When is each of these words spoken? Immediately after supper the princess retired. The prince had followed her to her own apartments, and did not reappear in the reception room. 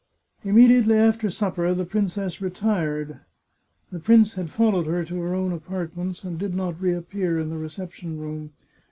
Immediately 0.43 0.95
after 0.95 1.29
supper 1.29 1.75
the 1.75 1.85
princess 1.85 2.41
retired. 2.41 3.19
The 3.91 3.99
prince 3.99 4.33
had 4.33 4.49
followed 4.49 4.87
her 4.87 5.03
to 5.03 5.21
her 5.21 5.35
own 5.35 5.51
apartments, 5.51 6.23
and 6.23 6.39
did 6.39 6.55
not 6.55 6.81
reappear 6.81 7.37
in 7.37 7.49
the 7.51 7.57
reception 7.59 8.17
room. 8.17 8.49